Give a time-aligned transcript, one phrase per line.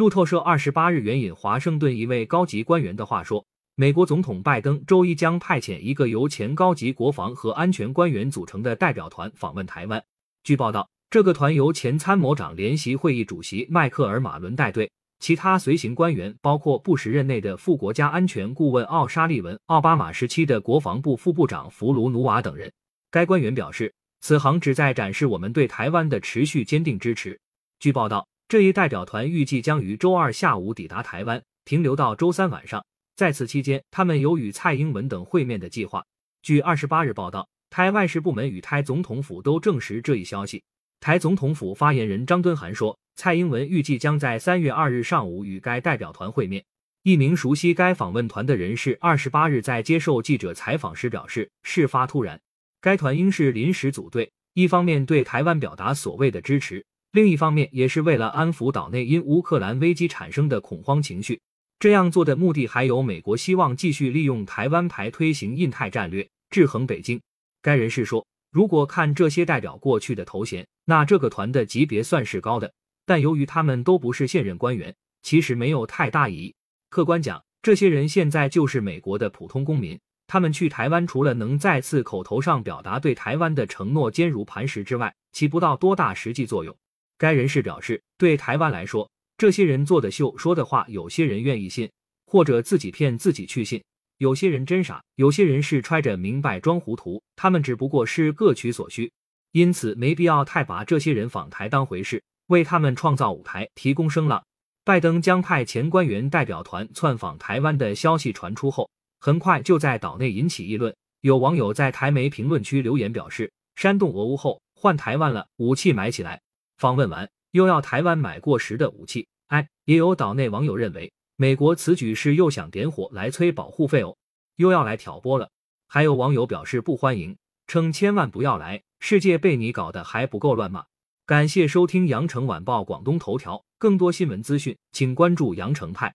[0.00, 10.02] 路透社二十八日援引华盛顿一位高级官员的话说，美国总统拜登周一将派遣一个由前高级国防和安全官员组成的代表团访问台湾。
[10.42, 22.72] 据报道，这个团由前参谋长联席会议主席迈克尔·马伦带队，其他随行官员包括布什任内的副国家安全顾问奥沙利文、奥巴马时期的国防部副部长弗卢努瓦等人。
[23.10, 23.92] 该官员表示，
[24.22, 27.38] 此行旨在展示我们对台湾的持续坚定支持。
[27.78, 28.26] 据报道。
[28.50, 32.84] 这一代表团预计将于周二下午抵达台湾，停留到周三晚上。
[33.14, 36.04] 在此期间，他们有与蔡英文等会面的计划。
[36.42, 40.60] 据二十八日报道，台外事部门与台总统府都证实这一消息。
[40.98, 46.64] 台总统府发言人张敦涵说，蔡英文预计将在三月二日上午与该代表团会面。
[47.04, 52.40] 一名熟悉该访问团的人士二十八日在接受记者采访时表示，事发突然，
[52.80, 56.84] 该团应是临时组队，一方面对台湾表达所谓的支持。
[57.12, 61.40] 另一方面，也是为了安抚岛内因乌克兰危机产生的恐慌情绪。
[61.80, 67.20] 这样做的目的还有美国希望继续利用台湾牌推行印太战略，制衡北京。
[67.62, 72.72] 该人士说，如果看这些代表过去的头衔，那这个团的级别算是高的。
[73.06, 76.54] 但由于他们都不是现任官员，其实没有太大意义。
[76.90, 79.98] 客观讲，这些人现在就是美国的普通公民。
[80.28, 86.76] 他们去台湾，除了能再次口头上表达对台湾的承诺坚如磐石之外，起不到多大实际作用。
[87.20, 91.90] 该人士表示，对台湾来说，这些人做的秀、说的话，有些人愿意信，
[92.24, 93.78] 或者自己骗自己去信；
[94.16, 97.22] 有些人真傻，有些人是揣着明白装糊涂。
[97.36, 99.12] 他们只不过是各取所需，
[99.52, 104.42] 因此没必要太把这些人访台当回事，为他们创造舞台、提供声浪。
[104.82, 108.88] 拜登将派前官员代表团窜访台湾的消息传出后，
[109.20, 110.96] 很快就在岛内引起议论。
[111.20, 116.40] 有网友在台媒评论区留言表示：“煽动俄乌后换台湾了，武器买起来。”
[116.80, 124.16] 访问完又要台湾买过时的武器，哎，也有岛内网友认为美国此举是又想点火来催保护费哦，
[124.56, 125.50] 又要来挑拨了。
[125.86, 127.36] 还有网友表示不欢迎，
[127.66, 130.86] 称千万不要来，世界被你搞得还不够乱吗？
[131.26, 136.14] 感谢收听羊城晚报广东头条，更多新闻资讯，请关注羊城派。